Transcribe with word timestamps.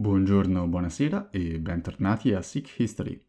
Buongiorno, 0.00 0.66
buonasera 0.66 1.28
e 1.28 1.58
bentornati 1.58 2.32
a 2.32 2.40
Sick 2.40 2.78
History. 2.78 3.22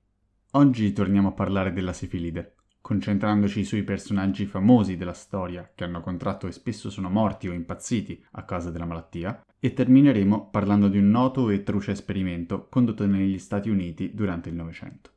Oggi 0.52 0.94
torniamo 0.94 1.28
a 1.28 1.34
parlare 1.34 1.74
della 1.74 1.92
sifilide, 1.92 2.56
concentrandoci 2.80 3.66
sui 3.66 3.84
personaggi 3.84 4.46
famosi 4.46 4.96
della 4.96 5.12
storia 5.12 5.70
che 5.76 5.84
hanno 5.84 6.00
contratto 6.00 6.48
e 6.48 6.54
spesso 6.54 6.90
sono 6.90 7.10
morti 7.10 7.50
o 7.50 7.52
impazziti 7.52 8.24
a 8.32 8.46
causa 8.46 8.72
della 8.72 8.86
malattia, 8.86 9.44
e 9.60 9.74
termineremo 9.74 10.48
parlando 10.50 10.88
di 10.88 10.98
un 10.98 11.10
noto 11.10 11.50
e 11.50 11.62
truce 11.64 11.92
esperimento 11.92 12.70
condotto 12.70 13.06
negli 13.06 13.38
Stati 13.38 13.70
Uniti 13.70 14.14
durante 14.14 14.48
il 14.48 14.56
Novecento. 14.56 15.10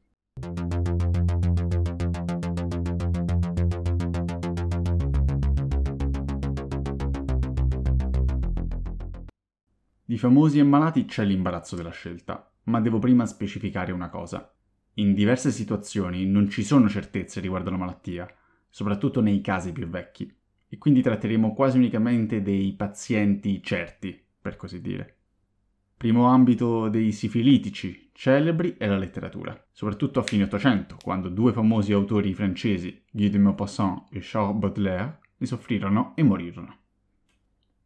Di 10.14 10.20
famosi 10.20 10.60
e 10.60 10.62
malati 10.62 11.06
c'è 11.06 11.24
l'imbarazzo 11.24 11.74
della 11.74 11.90
scelta, 11.90 12.48
ma 12.66 12.80
devo 12.80 13.00
prima 13.00 13.26
specificare 13.26 13.90
una 13.90 14.10
cosa. 14.10 14.54
In 14.94 15.12
diverse 15.12 15.50
situazioni 15.50 16.24
non 16.24 16.48
ci 16.48 16.62
sono 16.62 16.88
certezze 16.88 17.40
riguardo 17.40 17.70
la 17.70 17.78
malattia, 17.78 18.32
soprattutto 18.70 19.20
nei 19.20 19.40
casi 19.40 19.72
più 19.72 19.88
vecchi, 19.88 20.32
e 20.68 20.78
quindi 20.78 21.02
tratteremo 21.02 21.52
quasi 21.52 21.78
unicamente 21.78 22.42
dei 22.42 22.74
pazienti 22.74 23.60
certi, 23.60 24.16
per 24.40 24.54
così 24.54 24.80
dire. 24.80 25.16
Primo 25.96 26.28
ambito 26.28 26.88
dei 26.88 27.10
sifilitici 27.10 28.10
celebri 28.12 28.76
è 28.78 28.86
la 28.86 28.98
letteratura, 28.98 29.66
soprattutto 29.72 30.20
a 30.20 30.22
fine 30.22 30.44
Ottocento, 30.44 30.96
quando 31.02 31.28
due 31.28 31.52
famosi 31.52 31.92
autori 31.92 32.32
francesi, 32.34 33.02
Guy 33.10 33.30
de 33.30 33.38
Maupassant 33.38 34.06
e 34.12 34.20
Charles 34.22 34.58
Baudelaire, 34.58 35.18
ne 35.38 35.46
soffrirono 35.48 36.12
e 36.14 36.22
morirono. 36.22 36.82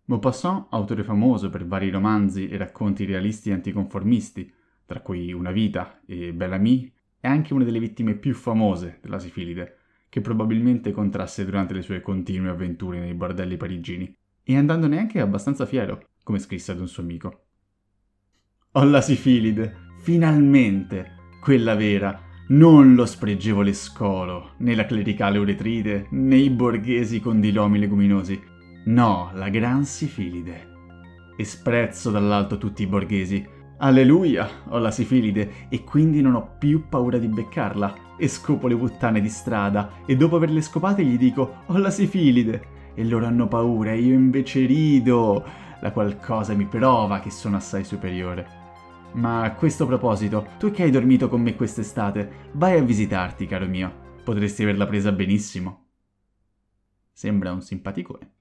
Maupassant, 0.09 0.69
autore 0.71 1.05
famoso 1.05 1.51
per 1.51 1.67
vari 1.67 1.91
romanzi 1.91 2.49
e 2.49 2.57
racconti 2.57 3.05
realisti 3.05 3.51
e 3.51 3.53
anticonformisti, 3.53 4.51
tra 4.87 5.01
cui 5.01 5.33
Una 5.35 5.51
vita 5.51 6.01
e 6.07 6.33
Bellamy, 6.33 6.91
è 7.21 7.27
anche 7.27 7.53
una 7.53 7.65
delle 7.65 7.79
vittime 7.79 8.15
più 8.15 8.35
famose 8.35 9.01
della 9.03 9.19
sifilide, 9.19 9.77
che 10.09 10.23
probabilmente 10.23 10.93
contrasse 10.93 11.45
durante 11.45 11.75
le 11.75 11.83
sue 11.83 12.01
continue 12.01 12.49
avventure 12.49 12.99
nei 12.99 13.13
bordelli 13.13 13.59
parigini, 13.59 14.11
e 14.43 14.57
andandone 14.57 14.99
anche 14.99 15.21
abbastanza 15.21 15.67
fiero, 15.67 16.03
come 16.23 16.39
scrisse 16.39 16.73
ad 16.73 16.81
un 16.81 16.89
suo 16.89 17.03
amico. 17.03 17.43
Ho 18.73 18.85
la 18.85 19.03
sifilide, 19.03 19.77
finalmente, 20.01 21.17
quella 21.43 21.75
vera, 21.75 22.19
non 22.49 22.95
lo 22.95 23.05
spregevole 23.05 23.75
scolo, 23.75 24.53
né 24.59 24.75
la 24.75 24.87
clericale 24.87 25.37
uretride, 25.37 26.07
né 26.13 26.37
i 26.37 26.49
borghesi 26.49 27.21
condilomi 27.21 27.79
leguminosi, 27.79 28.57
No, 28.89 29.31
la 29.35 29.51
gran 29.51 29.85
sifilide. 29.85 30.77
E 31.37 31.45
sprezzo 31.45 32.11
dall'alto 32.11 32.57
tutti 32.57 32.85
i 32.85 32.87
borghesi. 32.87 33.47
Alleluia, 33.81 34.49
ho 34.69 34.79
la 34.79 34.91
sifilide 34.91 35.69
e 35.69 35.85
quindi 35.85 36.23
non 36.23 36.35
ho 36.35 36.55
più 36.59 36.89
paura 36.89 37.19
di 37.19 37.29
beccarla. 37.29 38.17
E 38.17 38.29
scopo 38.29 38.67
le 38.67 38.77
puttane 38.77 39.21
di 39.21 39.29
strada 39.29 40.05
e 40.07 40.17
dopo 40.17 40.37
averle 40.37 40.63
scopate 40.63 41.05
gli 41.05 41.19
dico 41.19 41.65
ho 41.67 41.77
la 41.77 41.91
sifilide. 41.91 42.77
E 42.95 43.05
loro 43.05 43.27
hanno 43.27 43.47
paura 43.47 43.93
e 43.93 44.01
io 44.01 44.15
invece 44.15 44.65
rido. 44.65 45.45
La 45.81 45.93
qualcosa 45.93 46.55
mi 46.55 46.65
prova 46.65 47.21
che 47.21 47.31
sono 47.31 47.57
assai 47.57 47.85
superiore. 47.85 48.47
Ma 49.13 49.43
a 49.43 49.53
questo 49.53 49.87
proposito, 49.87 50.53
tu 50.59 50.71
che 50.71 50.85
hai 50.85 50.91
dormito 50.91 51.29
con 51.29 51.43
me 51.43 51.57
quest'estate, 51.57 52.49
vai 52.53 52.79
a 52.79 52.83
visitarti, 52.83 53.47
caro 53.47 53.67
mio. 53.67 53.93
Potresti 54.25 54.63
averla 54.63 54.87
presa 54.87 55.13
benissimo. 55.13 55.89
Sembra 57.13 57.53
un 57.53 57.61
simpaticone. 57.61 58.37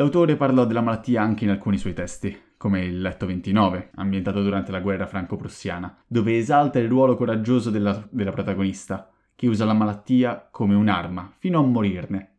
L'autore 0.00 0.36
parlò 0.36 0.64
della 0.64 0.80
malattia 0.80 1.20
anche 1.20 1.44
in 1.44 1.50
alcuni 1.50 1.76
suoi 1.76 1.92
testi, 1.92 2.34
come 2.56 2.82
il 2.82 3.02
Letto 3.02 3.26
29, 3.26 3.90
ambientato 3.96 4.42
durante 4.42 4.72
la 4.72 4.80
guerra 4.80 5.06
franco-prussiana, 5.06 5.94
dove 6.06 6.38
esalta 6.38 6.78
il 6.78 6.88
ruolo 6.88 7.14
coraggioso 7.16 7.68
della, 7.68 8.02
della 8.08 8.30
protagonista, 8.32 9.10
che 9.36 9.46
usa 9.46 9.66
la 9.66 9.74
malattia 9.74 10.48
come 10.50 10.74
un'arma, 10.74 11.34
fino 11.36 11.58
a 11.58 11.62
morirne. 11.62 12.30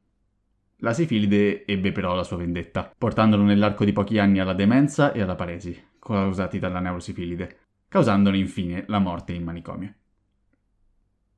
La 0.78 0.92
sifilide 0.92 1.68
ebbe 1.68 1.92
però 1.92 2.16
la 2.16 2.24
sua 2.24 2.38
vendetta, 2.38 2.92
portandolo 2.98 3.44
nell'arco 3.44 3.86
di 3.86 3.94
pochi 3.94 4.18
anni 4.18 4.40
alla 4.40 4.54
demenza 4.54 5.12
e 5.12 5.22
alla 5.22 5.36
paresi, 5.36 5.80
causati 6.00 6.58
dalla 6.58 6.80
neurosifilide, 6.80 7.58
causandone 7.88 8.40
infine 8.40 8.86
la 8.88 8.98
morte 8.98 9.34
in 9.34 9.44
manicomio. 9.44 9.94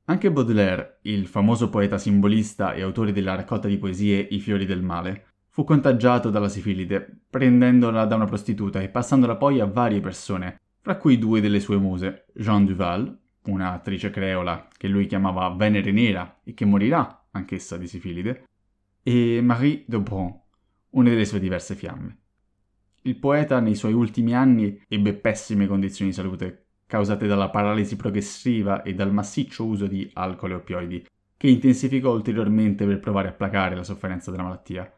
Anche 0.06 0.32
Baudelaire, 0.32 1.00
il 1.02 1.26
famoso 1.26 1.68
poeta 1.68 1.98
simbolista 1.98 2.72
e 2.72 2.80
autore 2.80 3.12
della 3.12 3.34
raccolta 3.34 3.68
di 3.68 3.76
poesie 3.76 4.26
I 4.30 4.40
fiori 4.40 4.64
del 4.64 4.80
male, 4.80 5.26
Fu 5.54 5.62
contagiato 5.62 6.30
dalla 6.30 6.48
sifilide, 6.48 7.20
prendendola 7.30 8.06
da 8.06 8.16
una 8.16 8.24
prostituta 8.24 8.80
e 8.80 8.88
passandola 8.88 9.36
poi 9.36 9.60
a 9.60 9.66
varie 9.66 10.00
persone, 10.00 10.60
fra 10.80 10.96
cui 10.96 11.16
due 11.16 11.40
delle 11.40 11.60
sue 11.60 11.76
muse, 11.76 12.24
Jean 12.34 12.64
Duval, 12.64 13.16
un'attrice 13.44 14.10
creola 14.10 14.66
che 14.76 14.88
lui 14.88 15.06
chiamava 15.06 15.48
Venere 15.50 15.92
Nera 15.92 16.40
e 16.42 16.54
che 16.54 16.64
morirà 16.64 17.28
anch'essa 17.30 17.76
di 17.76 17.86
sifilide, 17.86 18.48
e 19.00 19.40
Marie 19.42 19.84
de 19.86 20.00
Brun, 20.00 20.36
una 20.90 21.10
delle 21.10 21.24
sue 21.24 21.38
diverse 21.38 21.76
fiamme. 21.76 22.18
Il 23.02 23.14
poeta 23.14 23.60
nei 23.60 23.76
suoi 23.76 23.92
ultimi 23.92 24.34
anni 24.34 24.82
ebbe 24.88 25.14
pessime 25.14 25.68
condizioni 25.68 26.10
di 26.10 26.16
salute 26.16 26.66
causate 26.84 27.28
dalla 27.28 27.50
paralisi 27.50 27.94
progressiva 27.94 28.82
e 28.82 28.92
dal 28.92 29.12
massiccio 29.12 29.64
uso 29.64 29.86
di 29.86 30.10
alcol 30.14 30.50
e 30.50 30.54
oppioidi, 30.54 31.06
che 31.36 31.46
intensificò 31.46 32.12
ulteriormente 32.12 32.84
per 32.84 32.98
provare 32.98 33.28
a 33.28 33.32
placare 33.32 33.76
la 33.76 33.84
sofferenza 33.84 34.32
della 34.32 34.42
malattia 34.42 34.92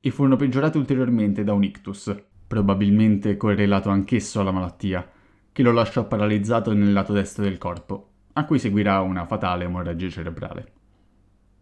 e 0.00 0.10
furono 0.10 0.36
peggiorate 0.36 0.78
ulteriormente 0.78 1.44
da 1.44 1.52
un 1.52 1.62
ictus, 1.62 2.14
probabilmente 2.46 3.36
correlato 3.36 3.90
anch'esso 3.90 4.40
alla 4.40 4.50
malattia, 4.50 5.08
che 5.52 5.62
lo 5.62 5.72
lasciò 5.72 6.06
paralizzato 6.06 6.72
nel 6.72 6.92
lato 6.92 7.12
destro 7.12 7.44
del 7.44 7.58
corpo, 7.58 8.08
a 8.32 8.44
cui 8.44 8.58
seguirà 8.58 9.00
una 9.00 9.26
fatale 9.26 9.64
emorragia 9.64 10.08
cerebrale. 10.08 10.72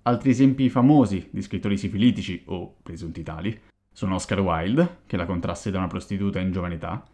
Altri 0.03 0.31
esempi 0.31 0.71
famosi 0.71 1.29
di 1.31 1.43
scrittori 1.43 1.77
sifilitici, 1.77 2.43
o 2.47 2.77
presunti 2.83 3.23
tali, 3.23 3.61
sono 3.93 4.15
Oscar 4.15 4.41
Wilde, 4.41 5.01
che 5.07 5.17
la 5.17 5.27
contrasse 5.27 5.71
da 5.71 5.79
una 5.79 5.89
prostituta 5.89 6.39
in 6.39 6.53
giovane 6.53 6.75
età, 6.75 7.05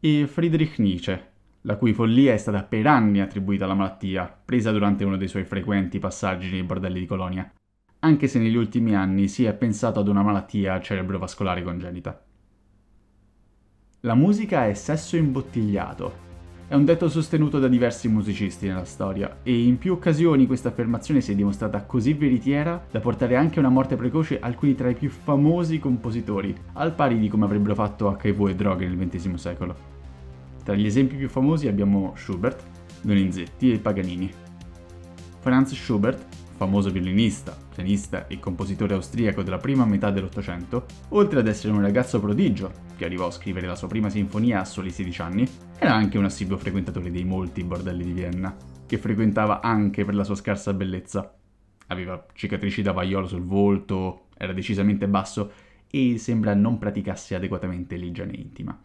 e 0.00 0.26
Friedrich 0.26 0.78
Nietzsche, 0.78 1.32
la 1.62 1.76
cui 1.76 1.92
follia 1.92 2.32
è 2.32 2.36
stata 2.36 2.62
per 2.62 2.86
anni 2.86 3.20
attribuita 3.20 3.64
alla 3.64 3.74
malattia, 3.74 4.32
presa 4.44 4.70
durante 4.70 5.04
uno 5.04 5.16
dei 5.16 5.28
suoi 5.28 5.44
frequenti 5.44 5.98
passaggi 5.98 6.50
nei 6.50 6.62
bordelli 6.62 7.00
di 7.00 7.06
Colonia, 7.06 7.52
anche 8.00 8.28
se 8.28 8.38
negli 8.38 8.54
ultimi 8.54 8.94
anni 8.94 9.28
si 9.28 9.44
è 9.44 9.52
pensato 9.54 10.00
ad 10.00 10.08
una 10.08 10.22
malattia 10.22 10.80
cerebrovascolare 10.80 11.62
congenita. 11.62 12.22
La 14.02 14.14
musica 14.14 14.66
è 14.66 14.74
sesso 14.74 15.16
imbottigliato. 15.16 16.26
È 16.68 16.74
un 16.74 16.84
detto 16.84 17.08
sostenuto 17.08 17.58
da 17.58 17.66
diversi 17.66 18.08
musicisti 18.08 18.68
nella 18.68 18.84
storia 18.84 19.38
e 19.42 19.62
in 19.62 19.78
più 19.78 19.94
occasioni 19.94 20.46
questa 20.46 20.68
affermazione 20.68 21.20
si 21.20 21.32
è 21.32 21.34
dimostrata 21.34 21.82
così 21.82 22.12
veritiera 22.12 22.86
da 22.90 23.00
portare 23.00 23.36
anche 23.36 23.56
a 23.56 23.62
una 23.62 23.70
morte 23.70 23.96
precoce 23.96 24.38
alcuni 24.38 24.74
tra 24.74 24.90
i 24.90 24.94
più 24.94 25.08
famosi 25.08 25.78
compositori, 25.78 26.54
al 26.74 26.94
pari 26.94 27.18
di 27.18 27.28
come 27.28 27.46
avrebbero 27.46 27.74
fatto 27.74 28.16
HIV 28.22 28.48
e 28.48 28.54
droghe 28.54 28.86
nel 28.86 29.08
XX 29.08 29.34
secolo. 29.34 29.74
Tra 30.62 30.74
gli 30.74 30.86
esempi 30.86 31.16
più 31.16 31.28
famosi 31.28 31.66
abbiamo 31.66 32.12
Schubert, 32.14 32.62
Donizetti 33.00 33.72
e 33.72 33.78
Paganini. 33.78 34.30
Franz 35.40 35.72
Schubert 35.72 36.37
famoso 36.58 36.90
violinista, 36.90 37.56
pianista 37.72 38.26
e 38.26 38.40
compositore 38.40 38.94
austriaco 38.94 39.44
della 39.44 39.58
prima 39.58 39.86
metà 39.86 40.10
dell'Ottocento, 40.10 40.86
oltre 41.10 41.38
ad 41.38 41.46
essere 41.46 41.72
un 41.72 41.80
ragazzo 41.80 42.18
prodigio, 42.18 42.72
che 42.96 43.04
arrivò 43.04 43.28
a 43.28 43.30
scrivere 43.30 43.68
la 43.68 43.76
sua 43.76 43.86
prima 43.86 44.10
sinfonia 44.10 44.60
a 44.60 44.64
soli 44.64 44.90
16 44.90 45.22
anni, 45.22 45.48
era 45.78 45.94
anche 45.94 46.18
un 46.18 46.24
assiduo 46.24 46.58
frequentatore 46.58 47.12
dei 47.12 47.24
molti 47.24 47.62
bordelli 47.62 48.04
di 48.04 48.12
Vienna, 48.12 48.54
che 48.84 48.98
frequentava 48.98 49.60
anche 49.60 50.04
per 50.04 50.16
la 50.16 50.24
sua 50.24 50.34
scarsa 50.34 50.74
bellezza. 50.74 51.32
Aveva 51.86 52.26
cicatrici 52.34 52.82
da 52.82 52.90
vaiolo 52.90 53.28
sul 53.28 53.44
volto, 53.44 54.26
era 54.36 54.52
decisamente 54.52 55.06
basso 55.06 55.52
e 55.88 56.18
sembra 56.18 56.54
non 56.54 56.76
praticasse 56.76 57.36
adeguatamente 57.36 57.94
l'igiene 57.94 58.34
intima. 58.34 58.76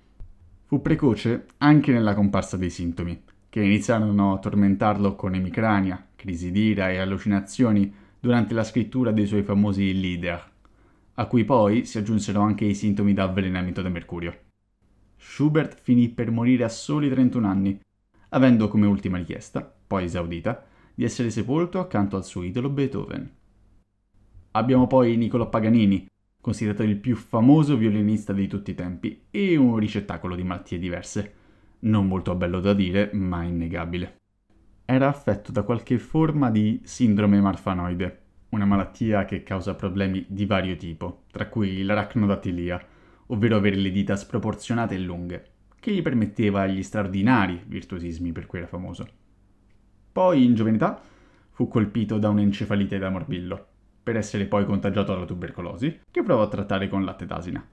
Fu 0.66 0.80
precoce 0.80 1.48
anche 1.58 1.92
nella 1.92 2.14
comparsa 2.14 2.56
dei 2.56 2.70
sintomi, 2.70 3.20
che 3.50 3.62
iniziarono 3.62 4.34
a 4.34 4.40
tormentarlo 4.40 5.16
con 5.16 5.34
emicrania, 5.34 6.08
crisi 6.24 6.52
d'ira 6.52 6.90
e 6.90 7.00
allucinazioni 7.00 7.94
durante 8.18 8.54
la 8.54 8.64
scrittura 8.64 9.12
dei 9.12 9.28
suoi 9.28 9.44
famosi 9.44 10.00
Lieder, 10.00 10.52
a 11.16 11.26
cui 11.26 11.44
poi 11.44 11.84
si 11.84 11.98
aggiunsero 11.98 12.40
anche 12.40 12.64
i 12.64 12.74
sintomi 12.74 13.14
da 13.14 13.24
avvelenamento 13.24 13.82
da 13.82 13.90
mercurio. 13.90 14.40
Schubert 15.18 15.82
finì 15.82 16.08
per 16.08 16.32
morire 16.32 16.64
a 16.64 16.70
soli 16.70 17.10
31 17.10 17.46
anni, 17.46 17.78
avendo 18.30 18.70
come 18.70 18.88
ultima 18.88 19.18
richiesta, 19.18 19.62
poi 19.86 20.06
esaudita, 20.06 20.66
di 20.96 21.04
essere 21.04 21.30
sepolto 21.30 21.80
accanto 21.80 22.16
al 22.16 22.24
suo 22.24 22.44
idolo 22.44 22.70
Beethoven. 22.70 23.30
Abbiamo 24.52 24.88
poi 24.88 25.18
Niccolò 25.18 25.50
Paganini, 25.50 26.08
considerato 26.40 26.84
il 26.84 26.96
più 26.96 27.18
famoso 27.18 27.76
violinista 27.76 28.32
di 28.32 28.48
tutti 28.48 28.72
i 28.72 28.76
tempi 28.76 29.26
e 29.30 29.58
un 29.58 29.76
ricettacolo 29.78 30.36
di 30.36 30.44
malattie 30.44 30.80
diverse 30.80 31.34
non 31.84 32.08
molto 32.08 32.34
bello 32.36 32.62
da 32.62 32.74
dire, 32.74 33.10
ma 33.14 33.44
innegabile. 33.44 34.22
Era 34.86 35.08
affetto 35.08 35.54
da 35.54 35.64
qualche 35.64 35.98
forma 35.98 36.52
di 36.52 36.82
sindrome 36.84 37.40
marfanoide, 37.40 38.20
una 38.50 38.66
malattia 38.66 39.24
che 39.24 39.42
causa 39.42 39.76
problemi 39.76 40.26
di 40.28 40.46
vario 40.46 40.76
tipo, 40.76 41.24
tra 41.32 41.48
cui 41.48 41.84
l'arachnodatilia, 41.84 42.86
ovvero 43.28 43.56
avere 43.56 43.78
le 43.78 43.92
dita 43.92 44.18
sproporzionate 44.18 44.96
e 44.96 45.00
lunghe, 45.00 45.46
che 45.80 45.92
gli 45.92 46.02
permetteva 46.02 46.68
gli 46.68 46.84
straordinari 46.84 47.64
virtuosismi 47.66 48.34
per 48.34 48.46
cui 48.46 48.60
era 48.60 48.68
famoso. 48.68 49.08
Poi, 50.12 50.44
in 50.44 50.54
giovane 50.54 50.76
età, 50.76 51.02
fu 51.52 51.70
colpito 51.70 52.18
da 52.18 52.28
un'encefalite 52.28 52.98
da 52.98 53.10
morbillo, 53.10 53.68
per 54.04 54.18
essere 54.18 54.46
poi 54.46 54.66
contagiato 54.66 55.14
dalla 55.14 55.26
tubercolosi, 55.26 56.02
che 56.12 56.24
provò 56.24 56.44
a 56.44 56.50
trattare 56.50 56.90
con 56.90 57.06
latte 57.06 57.26
d'asina. 57.26 57.66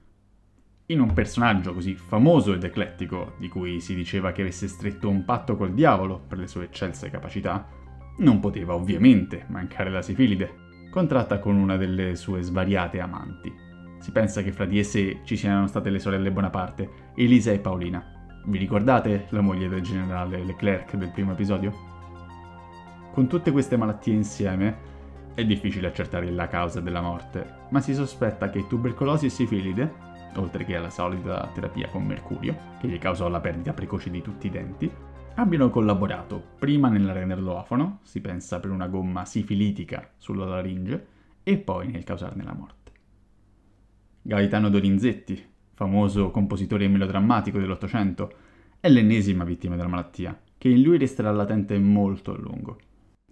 In 0.87 0.99
un 0.99 1.13
personaggio 1.13 1.73
così 1.73 1.95
famoso 1.95 2.53
ed 2.53 2.63
eclettico, 2.63 3.35
di 3.37 3.47
cui 3.47 3.79
si 3.79 3.95
diceva 3.95 4.31
che 4.31 4.41
avesse 4.41 4.67
stretto 4.67 5.09
un 5.09 5.23
patto 5.23 5.55
col 5.55 5.73
diavolo 5.73 6.19
per 6.19 6.37
le 6.37 6.47
sue 6.47 6.65
eccelse 6.65 7.09
capacità, 7.09 7.65
non 8.17 8.39
poteva 8.39 8.73
ovviamente 8.73 9.45
mancare 9.47 9.89
la 9.89 10.01
sifilide, 10.01 10.89
contratta 10.91 11.39
con 11.39 11.55
una 11.55 11.77
delle 11.77 12.15
sue 12.15 12.41
svariate 12.41 12.99
amanti. 12.99 13.53
Si 13.99 14.11
pensa 14.11 14.41
che 14.41 14.51
fra 14.51 14.65
di 14.65 14.79
esse 14.79 15.21
ci 15.23 15.37
siano 15.37 15.67
state 15.67 15.89
le 15.89 15.99
sorelle 15.99 16.31
Bonaparte, 16.31 16.89
Elisa 17.15 17.51
e 17.51 17.59
Paolina. 17.59 18.03
Vi 18.45 18.57
ricordate 18.57 19.27
la 19.29 19.41
moglie 19.41 19.69
del 19.69 19.81
generale 19.81 20.43
Leclerc 20.43 20.95
del 20.95 21.11
primo 21.11 21.31
episodio? 21.31 21.71
Con 23.13 23.27
tutte 23.27 23.51
queste 23.51 23.77
malattie 23.77 24.13
insieme 24.13 24.89
è 25.33 25.45
difficile 25.45 25.87
accertare 25.87 26.29
la 26.31 26.47
causa 26.47 26.81
della 26.81 27.01
morte, 27.01 27.45
ma 27.69 27.79
si 27.79 27.93
sospetta 27.93 28.49
che 28.49 28.67
tubercolosi 28.67 29.27
e 29.27 29.29
sifilide, 29.29 29.93
oltre 30.35 30.65
che 30.65 30.75
alla 30.75 30.89
solita 30.89 31.49
terapia 31.53 31.87
con 31.89 32.05
mercurio, 32.05 32.55
che 32.79 32.87
gli 32.87 32.97
causò 32.97 33.27
la 33.27 33.39
perdita 33.39 33.73
precoce 33.73 34.09
di 34.09 34.21
tutti 34.21 34.47
i 34.47 34.49
denti, 34.49 34.91
abbiano 35.35 35.69
collaborato 35.69 36.41
prima 36.59 36.89
nel 36.89 37.11
renderlo 37.11 37.65
si 38.03 38.21
pensa 38.21 38.59
per 38.59 38.69
una 38.69 38.87
gomma 38.87 39.25
sifilitica 39.25 40.11
sulla 40.17 40.45
laringe, 40.45 41.07
e 41.43 41.57
poi 41.57 41.89
nel 41.89 42.03
causarne 42.03 42.43
la 42.43 42.53
morte. 42.53 42.91
Gaetano 44.21 44.69
Donizetti, 44.69 45.43
famoso 45.73 46.29
compositore 46.29 46.87
melodrammatico 46.87 47.57
dell'Ottocento, 47.57 48.31
è 48.79 48.89
l'ennesima 48.89 49.43
vittima 49.43 49.75
della 49.75 49.87
malattia, 49.87 50.39
che 50.57 50.69
in 50.69 50.81
lui 50.81 50.97
resterà 50.97 51.31
latente 51.31 51.77
molto 51.79 52.33
a 52.33 52.37
lungo. 52.37 52.77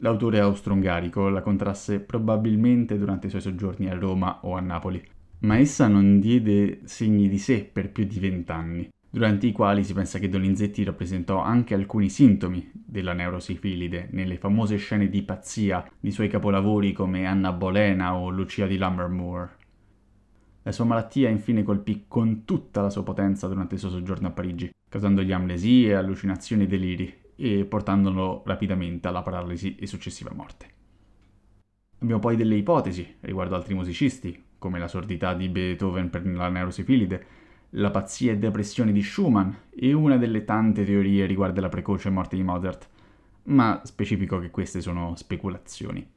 L'autore 0.01 0.39
austro-ungarico 0.39 1.29
la 1.29 1.41
contrasse 1.41 1.99
probabilmente 1.99 2.97
durante 2.97 3.27
i 3.27 3.29
suoi 3.29 3.41
soggiorni 3.41 3.89
a 3.89 3.97
Roma 3.97 4.39
o 4.43 4.55
a 4.55 4.61
Napoli, 4.61 5.03
ma 5.39 5.57
essa 5.57 5.87
non 5.87 6.19
diede 6.19 6.81
segni 6.83 7.29
di 7.29 7.37
sé 7.37 7.63
per 7.71 7.91
più 7.91 8.05
di 8.05 8.19
vent'anni, 8.19 8.89
durante 9.09 9.47
i 9.47 9.51
quali 9.51 9.83
si 9.83 9.93
pensa 9.93 10.19
che 10.19 10.29
Donizetti 10.29 10.83
rappresentò 10.83 11.41
anche 11.41 11.73
alcuni 11.73 12.09
sintomi 12.09 12.69
della 12.73 13.13
neurosifilide 13.13 14.09
nelle 14.11 14.37
famose 14.37 14.77
scene 14.77 15.09
di 15.09 15.23
pazzia 15.23 15.89
di 15.99 16.11
suoi 16.11 16.27
capolavori 16.27 16.91
come 16.91 17.25
Anna 17.25 17.51
Bolena 17.51 18.15
o 18.15 18.29
Lucia 18.29 18.67
di 18.67 18.77
Lammermoor. 18.77 19.57
La 20.63 20.71
sua 20.71 20.85
malattia 20.85 21.29
infine 21.29 21.63
colpì 21.63 22.05
con 22.07 22.43
tutta 22.43 22.81
la 22.81 22.89
sua 22.89 23.03
potenza 23.03 23.47
durante 23.47 23.75
il 23.75 23.79
suo 23.79 23.89
soggiorno 23.89 24.27
a 24.27 24.31
Parigi, 24.31 24.71
causandogli 24.87 25.31
amnesie, 25.31 25.95
allucinazioni 25.95 26.63
e 26.63 26.67
deliri, 26.67 27.17
e 27.35 27.63
portandolo 27.63 28.43
rapidamente 28.45 29.07
alla 29.07 29.21
paralisi 29.21 29.75
e 29.75 29.87
successiva 29.87 30.31
morte. 30.33 30.67
Abbiamo 31.99 32.19
poi 32.19 32.35
delle 32.35 32.55
ipotesi 32.55 33.15
riguardo 33.21 33.55
altri 33.55 33.73
musicisti, 33.73 34.43
come 34.59 34.77
la 34.77 34.87
sordità 34.87 35.33
di 35.33 35.49
Beethoven 35.49 36.09
per 36.11 36.27
la 36.27 36.49
neurosifilide, 36.49 37.25
la 37.71 37.89
pazzia 37.89 38.33
e 38.33 38.37
depressione 38.37 38.91
di 38.91 39.01
Schumann 39.01 39.49
e 39.69 39.93
una 39.93 40.17
delle 40.17 40.43
tante 40.43 40.85
teorie 40.85 41.25
riguardo 41.25 41.61
la 41.61 41.69
precoce 41.69 42.09
morte 42.09 42.35
di 42.35 42.43
Mozart, 42.43 42.87
ma 43.43 43.81
specifico 43.83 44.39
che 44.39 44.51
queste 44.51 44.81
sono 44.81 45.15
speculazioni. 45.15 46.07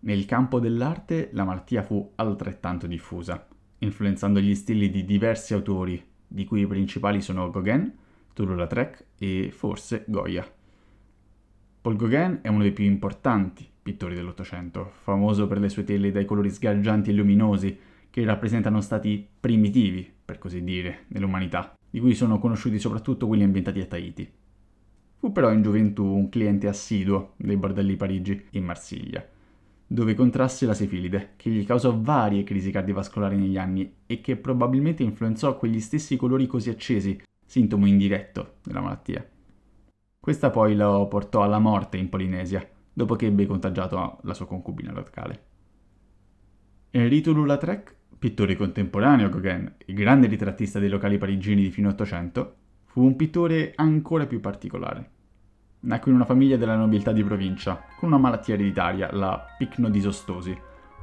Nel 0.00 0.26
campo 0.26 0.60
dell'arte 0.60 1.30
la 1.32 1.44
malattia 1.44 1.82
fu 1.82 2.12
altrettanto 2.16 2.86
diffusa, 2.86 3.48
influenzando 3.78 4.38
gli 4.38 4.54
stili 4.54 4.90
di 4.90 5.06
diversi 5.06 5.54
autori, 5.54 6.13
di 6.34 6.44
cui 6.44 6.62
i 6.62 6.66
principali 6.66 7.20
sono 7.20 7.48
Gauguin, 7.48 7.92
Toulouse-Lautrec 8.32 9.04
e 9.18 9.52
forse 9.52 10.02
Goya. 10.08 10.44
Paul 11.80 11.94
Gauguin 11.94 12.40
è 12.42 12.48
uno 12.48 12.62
dei 12.62 12.72
più 12.72 12.84
importanti 12.84 13.64
pittori 13.80 14.16
dell'Ottocento, 14.16 14.90
famoso 15.02 15.46
per 15.46 15.60
le 15.60 15.68
sue 15.68 15.84
tele 15.84 16.10
dai 16.10 16.24
colori 16.24 16.50
sgargianti 16.50 17.10
e 17.10 17.12
luminosi 17.12 17.78
che 18.10 18.24
rappresentano 18.24 18.80
stati 18.80 19.24
primitivi, 19.38 20.12
per 20.24 20.38
così 20.38 20.64
dire, 20.64 21.04
nell'umanità, 21.08 21.76
di 21.88 22.00
cui 22.00 22.14
sono 22.14 22.40
conosciuti 22.40 22.80
soprattutto 22.80 23.28
quelli 23.28 23.44
ambientati 23.44 23.80
a 23.80 23.86
Tahiti. 23.86 24.28
Fu 25.18 25.30
però 25.30 25.52
in 25.52 25.62
gioventù 25.62 26.04
un 26.04 26.28
cliente 26.30 26.66
assiduo 26.66 27.34
dei 27.36 27.56
bordelli 27.56 27.94
Parigi 27.94 28.46
e 28.50 28.60
Marsiglia 28.60 29.24
dove 29.86 30.14
contrasse 30.14 30.66
la 30.66 30.74
sifilide, 30.74 31.32
che 31.36 31.50
gli 31.50 31.64
causò 31.64 31.96
varie 31.98 32.44
crisi 32.44 32.70
cardiovascolari 32.70 33.36
negli 33.36 33.58
anni 33.58 33.96
e 34.06 34.20
che 34.20 34.36
probabilmente 34.36 35.02
influenzò 35.02 35.56
quegli 35.56 35.80
stessi 35.80 36.16
colori 36.16 36.46
così 36.46 36.70
accesi, 36.70 37.20
sintomo 37.44 37.86
indiretto 37.86 38.56
della 38.62 38.80
malattia. 38.80 39.26
Questa 40.18 40.50
poi 40.50 40.74
lo 40.74 41.06
portò 41.06 41.42
alla 41.42 41.58
morte 41.58 41.98
in 41.98 42.08
Polinesia, 42.08 42.66
dopo 42.92 43.14
che 43.14 43.26
ebbe 43.26 43.46
contagiato 43.46 44.18
la 44.22 44.34
sua 44.34 44.46
concubina 44.46 44.92
locale. 44.92 45.44
Enrito 46.90 47.32
Lulatrec, 47.32 47.94
pittore 48.18 48.56
contemporaneo 48.56 49.26
a 49.26 49.28
Gauguin 49.28 49.74
e 49.84 49.92
grande 49.92 50.28
ritrattista 50.28 50.78
dei 50.78 50.88
locali 50.88 51.18
parigini 51.18 51.62
di 51.62 51.70
fine 51.70 51.88
Ottocento, 51.88 52.56
fu 52.84 53.02
un 53.02 53.16
pittore 53.16 53.72
ancora 53.74 54.26
più 54.26 54.40
particolare. 54.40 55.10
Nacque 55.84 56.10
in 56.10 56.16
una 56.16 56.24
famiglia 56.24 56.56
della 56.56 56.76
nobiltà 56.76 57.12
di 57.12 57.22
provincia, 57.22 57.84
con 57.98 58.08
una 58.08 58.16
malattia 58.16 58.54
ereditaria, 58.54 59.12
la 59.12 59.44
picnodisostosi, 59.58 60.58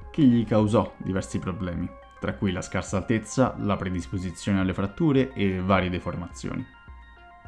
che 0.09 0.23
gli 0.23 0.43
causò 0.43 0.95
diversi 0.97 1.37
problemi, 1.37 1.87
tra 2.19 2.33
cui 2.33 2.51
la 2.51 2.63
scarsa 2.63 2.97
altezza, 2.97 3.55
la 3.59 3.75
predisposizione 3.75 4.59
alle 4.59 4.73
fratture 4.73 5.33
e 5.33 5.61
varie 5.61 5.91
deformazioni. 5.91 6.65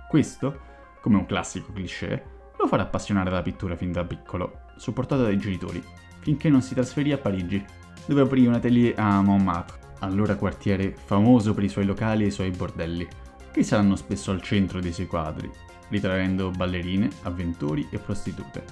Questo, 0.08 0.60
come 1.02 1.18
un 1.18 1.26
classico 1.26 1.74
cliché, 1.74 2.52
lo 2.56 2.68
farà 2.68 2.84
appassionare 2.84 3.32
dalla 3.32 3.42
pittura 3.42 3.76
fin 3.76 3.92
da 3.92 4.04
piccolo, 4.04 4.66
supportato 4.78 5.24
dai 5.24 5.40
genitori, 5.40 5.84
finché 6.20 6.50
non 6.50 6.62
si 6.62 6.76
trasferì 6.76 7.14
a 7.14 7.18
Parigi, 7.18 7.66
dove 8.06 8.22
aprì 8.22 8.46
un 8.46 8.54
atelier 8.54 8.94
a 9.00 9.24
Montmartre, 9.24 9.96
allora 10.02 10.36
quartiere 10.36 10.96
famoso 10.96 11.56
per 11.56 11.64
i 11.64 11.70
suoi 11.70 11.86
locali 11.86 12.26
e 12.26 12.28
i 12.28 12.32
suoi 12.32 12.52
bordelli, 12.52 13.08
che 13.52 13.64
saranno 13.64 13.96
spesso 13.96 14.30
al 14.30 14.42
centro 14.44 14.80
dei 14.80 14.94
suoi 14.94 15.08
quadri, 15.08 15.52
ritraendo 15.94 16.50
ballerine, 16.50 17.10
avventori 17.22 17.88
e 17.92 18.00
prostitute. 18.00 18.66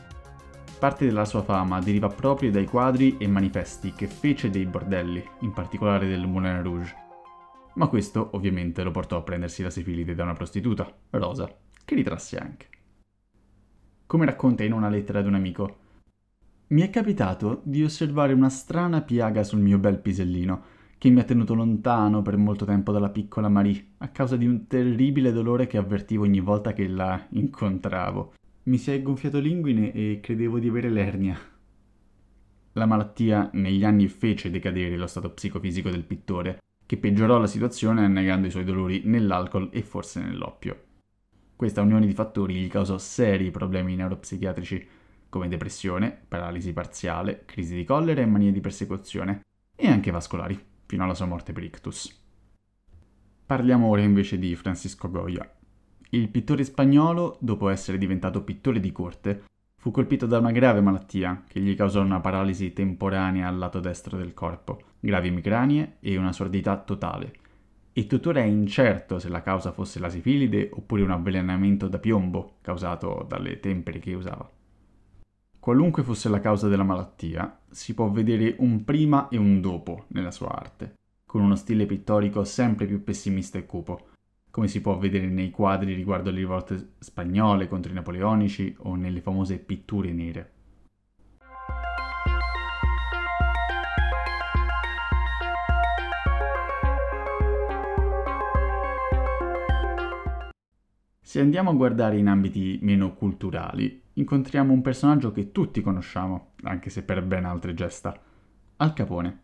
Parte 0.79 1.05
della 1.05 1.25
sua 1.25 1.43
fama 1.43 1.79
deriva 1.79 2.07
proprio 2.07 2.49
dai 2.49 2.65
quadri 2.65 3.17
e 3.17 3.27
manifesti 3.27 3.93
che 3.93 4.07
fece 4.07 4.49
dei 4.49 4.65
bordelli, 4.65 5.23
in 5.41 5.53
particolare 5.53 6.07
del 6.07 6.25
Moulin 6.25 6.63
Rouge. 6.63 6.95
Ma 7.75 7.85
questo 7.85 8.31
ovviamente 8.33 8.81
lo 8.81 8.89
portò 8.89 9.17
a 9.17 9.21
prendersi 9.21 9.61
la 9.61 9.69
sifilide 9.69 10.15
da 10.15 10.23
una 10.23 10.33
prostituta, 10.33 10.91
Rosa, 11.11 11.47
che 11.85 11.95
ritrasse 11.95 12.37
anche. 12.37 12.67
Come 14.07 14.25
racconta 14.25 14.63
in 14.63 14.73
una 14.73 14.89
lettera 14.89 15.19
ad 15.19 15.27
un 15.27 15.35
amico, 15.35 15.77
mi 16.69 16.81
è 16.81 16.89
capitato 16.89 17.61
di 17.63 17.83
osservare 17.83 18.33
una 18.33 18.49
strana 18.49 19.01
piaga 19.01 19.43
sul 19.43 19.59
mio 19.59 19.77
bel 19.77 19.99
pisellino, 19.99 20.63
che 21.01 21.09
mi 21.09 21.19
ha 21.19 21.23
tenuto 21.23 21.55
lontano 21.55 22.21
per 22.21 22.37
molto 22.37 22.63
tempo 22.63 22.91
dalla 22.91 23.09
piccola 23.09 23.49
Marie, 23.49 23.93
a 23.97 24.09
causa 24.09 24.37
di 24.37 24.45
un 24.45 24.67
terribile 24.67 25.31
dolore 25.31 25.65
che 25.65 25.79
avvertivo 25.79 26.25
ogni 26.25 26.41
volta 26.41 26.73
che 26.73 26.87
la 26.87 27.25
incontravo. 27.31 28.33
Mi 28.65 28.77
si 28.77 28.91
è 28.91 29.01
gonfiato 29.01 29.39
l'inguine 29.39 29.91
e 29.93 30.19
credevo 30.21 30.59
di 30.59 30.67
avere 30.67 30.91
l'ernia. 30.91 31.35
La 32.73 32.85
malattia 32.85 33.49
negli 33.53 33.83
anni 33.83 34.07
fece 34.09 34.51
decadere 34.51 34.95
lo 34.95 35.07
stato 35.07 35.31
psicofisico 35.31 35.89
del 35.89 36.03
pittore, 36.03 36.59
che 36.85 36.97
peggiorò 36.97 37.39
la 37.39 37.47
situazione 37.47 38.05
annegando 38.05 38.45
i 38.45 38.51
suoi 38.51 38.63
dolori 38.63 39.01
nell'alcol 39.03 39.69
e 39.71 39.81
forse 39.81 40.21
nell'oppio. 40.21 40.83
Questa 41.55 41.81
unione 41.81 42.05
di 42.05 42.13
fattori 42.13 42.53
gli 42.53 42.67
causò 42.67 42.99
seri 42.99 43.49
problemi 43.49 43.95
neuropsichiatrici, 43.95 44.87
come 45.29 45.47
depressione, 45.47 46.15
paralisi 46.27 46.73
parziale, 46.73 47.41
crisi 47.45 47.73
di 47.73 47.85
collera 47.85 48.21
e 48.21 48.27
manie 48.27 48.51
di 48.51 48.61
persecuzione, 48.61 49.41
e 49.75 49.87
anche 49.87 50.11
vascolari 50.11 50.69
fino 50.91 51.05
alla 51.05 51.13
sua 51.13 51.25
morte 51.25 51.53
per 51.53 51.63
ictus. 51.63 52.21
Parliamo 53.45 53.87
ora 53.87 54.01
invece 54.01 54.37
di 54.37 54.53
Francisco 54.57 55.09
Goya. 55.09 55.49
Il 56.09 56.27
pittore 56.27 56.65
spagnolo, 56.65 57.37
dopo 57.39 57.69
essere 57.69 57.97
diventato 57.97 58.43
pittore 58.43 58.81
di 58.81 58.91
corte, 58.91 59.43
fu 59.77 59.89
colpito 59.89 60.25
da 60.25 60.39
una 60.39 60.51
grave 60.51 60.81
malattia 60.81 61.45
che 61.47 61.61
gli 61.61 61.77
causò 61.77 62.01
una 62.01 62.19
paralisi 62.19 62.73
temporanea 62.73 63.47
al 63.47 63.57
lato 63.57 63.79
destro 63.79 64.17
del 64.17 64.33
corpo, 64.33 64.81
gravi 64.99 65.29
emicranie 65.29 65.95
e 66.01 66.17
una 66.17 66.33
sordità 66.33 66.75
totale. 66.75 67.35
E 67.93 68.05
tuttora 68.05 68.41
è 68.41 68.45
incerto 68.45 69.17
se 69.17 69.29
la 69.29 69.41
causa 69.41 69.71
fosse 69.71 69.97
la 69.97 70.09
sifilide 70.09 70.71
oppure 70.73 71.03
un 71.03 71.11
avvelenamento 71.11 71.87
da 71.87 71.99
piombo 71.99 72.57
causato 72.59 73.25
dalle 73.29 73.61
tempere 73.61 73.99
che 73.99 74.13
usava. 74.13 74.60
Qualunque 75.61 76.01
fosse 76.01 76.27
la 76.27 76.39
causa 76.39 76.67
della 76.67 76.81
malattia, 76.81 77.59
si 77.69 77.93
può 77.93 78.09
vedere 78.09 78.55
un 78.57 78.83
prima 78.83 79.29
e 79.29 79.37
un 79.37 79.61
dopo 79.61 80.05
nella 80.07 80.31
sua 80.31 80.49
arte, 80.49 80.95
con 81.23 81.41
uno 81.41 81.55
stile 81.55 81.85
pittorico 81.85 82.43
sempre 82.43 82.87
più 82.87 83.03
pessimista 83.03 83.59
e 83.59 83.67
cupo, 83.67 84.07
come 84.49 84.67
si 84.67 84.81
può 84.81 84.97
vedere 84.97 85.27
nei 85.27 85.51
quadri 85.51 85.93
riguardo 85.93 86.31
le 86.31 86.37
rivolte 86.37 86.93
spagnole 86.97 87.67
contro 87.67 87.91
i 87.91 87.93
napoleonici 87.93 88.75
o 88.79 88.95
nelle 88.95 89.21
famose 89.21 89.59
pitture 89.59 90.11
nere. 90.11 90.51
Se 101.21 101.39
andiamo 101.39 101.69
a 101.69 101.73
guardare 101.73 102.17
in 102.17 102.27
ambiti 102.27 102.79
meno 102.81 103.13
culturali, 103.13 104.00
incontriamo 104.13 104.73
un 104.73 104.81
personaggio 104.81 105.31
che 105.31 105.51
tutti 105.51 105.81
conosciamo, 105.81 106.53
anche 106.63 106.89
se 106.89 107.03
per 107.03 107.23
ben 107.23 107.45
altre 107.45 107.73
gesta, 107.73 108.19
Al 108.77 108.93
Capone. 108.93 109.39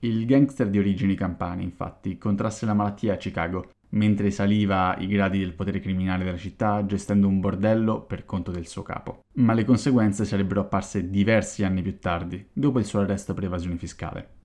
Il 0.00 0.26
gangster 0.26 0.68
di 0.70 0.78
origini 0.78 1.14
campane, 1.14 1.62
infatti, 1.62 2.18
contrasse 2.18 2.66
la 2.66 2.74
malattia 2.74 3.14
a 3.14 3.16
Chicago, 3.16 3.70
mentre 3.90 4.30
saliva 4.30 4.96
i 4.98 5.06
gradi 5.06 5.38
del 5.38 5.54
potere 5.54 5.80
criminale 5.80 6.24
della 6.24 6.36
città 6.36 6.84
gestendo 6.84 7.26
un 7.26 7.40
bordello 7.40 8.02
per 8.02 8.24
conto 8.24 8.50
del 8.50 8.66
suo 8.66 8.82
capo. 8.82 9.24
Ma 9.34 9.54
le 9.54 9.64
conseguenze 9.64 10.24
sarebbero 10.24 10.60
apparse 10.60 11.10
diversi 11.10 11.64
anni 11.64 11.82
più 11.82 11.98
tardi, 11.98 12.48
dopo 12.52 12.78
il 12.78 12.84
suo 12.84 13.00
arresto 13.00 13.34
per 13.34 13.44
evasione 13.44 13.76
fiscale. 13.76 14.36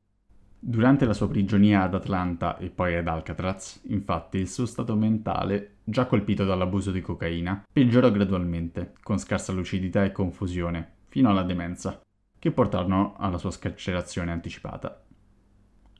Durante 0.65 1.03
la 1.03 1.11
sua 1.11 1.27
prigionia 1.27 1.83
ad 1.83 1.93
Atlanta 1.93 2.57
e 2.57 2.69
poi 2.69 2.95
ad 2.95 3.09
Alcatraz, 3.09 3.81
infatti, 3.87 4.37
il 4.37 4.47
suo 4.47 4.65
stato 4.65 4.95
mentale, 4.95 5.79
già 5.83 6.05
colpito 6.05 6.45
dall'abuso 6.45 6.89
di 6.91 7.01
cocaina, 7.01 7.65
peggiorò 7.69 8.09
gradualmente, 8.09 8.93
con 9.03 9.19
scarsa 9.19 9.51
lucidità 9.51 10.05
e 10.05 10.13
confusione, 10.13 10.91
fino 11.09 11.29
alla 11.29 11.43
demenza, 11.43 12.01
che 12.39 12.51
portarono 12.51 13.15
alla 13.17 13.37
sua 13.37 13.51
scarcerazione 13.51 14.31
anticipata. 14.31 15.03